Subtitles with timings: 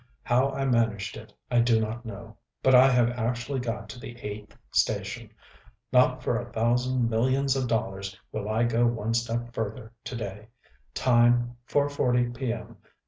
[0.23, 4.19] How I managed it, I do not know; but I have actually got to the
[4.23, 5.29] eighth station!
[5.93, 10.47] Not for a thousand millions of dollars will I go one step further to day.
[10.95, 12.51] Time, 4:40 p.
[12.51, 12.77] m.